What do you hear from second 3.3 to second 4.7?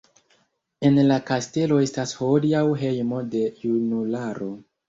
de junularo.